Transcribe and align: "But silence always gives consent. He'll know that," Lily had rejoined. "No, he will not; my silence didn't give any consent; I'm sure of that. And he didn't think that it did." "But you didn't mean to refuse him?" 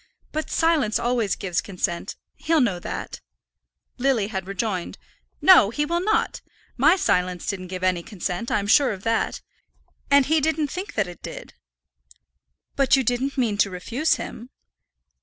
"But 0.31 0.49
silence 0.49 0.97
always 0.97 1.35
gives 1.35 1.61
consent. 1.61 2.15
He'll 2.35 2.59
know 2.59 2.79
that," 2.79 3.21
Lily 3.99 4.29
had 4.29 4.47
rejoined. 4.47 4.97
"No, 5.43 5.69
he 5.69 5.85
will 5.85 6.01
not; 6.03 6.41
my 6.75 6.95
silence 6.95 7.45
didn't 7.45 7.67
give 7.67 7.83
any 7.83 8.01
consent; 8.01 8.49
I'm 8.49 8.65
sure 8.65 8.93
of 8.93 9.03
that. 9.03 9.41
And 10.09 10.25
he 10.25 10.41
didn't 10.41 10.69
think 10.71 10.95
that 10.95 11.05
it 11.05 11.21
did." 11.21 11.53
"But 12.75 12.95
you 12.95 13.03
didn't 13.03 13.37
mean 13.37 13.59
to 13.59 13.69
refuse 13.69 14.15
him?" 14.15 14.49